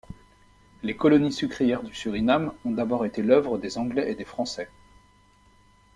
Les 0.81 0.95
colonies 0.95 1.31
sucrières 1.31 1.83
du 1.83 1.93
Suriname 1.93 2.53
ont 2.65 2.71
d'abord 2.71 3.05
été 3.05 3.21
l'œuvre 3.21 3.59
des 3.59 3.77
Anglais 3.77 4.09
et 4.11 4.15
des 4.15 4.25
Français. 4.25 4.67